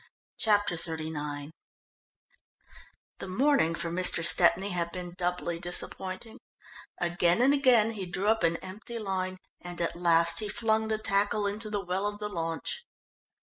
[0.39, 1.51] Chapter XXXIX
[3.19, 4.25] The morning for Mr.
[4.25, 6.39] Stepney had been doubly disappointing;
[6.99, 10.97] again and again he drew up an empty line, and at last he flung the
[10.97, 12.83] tackle into the well of the launch.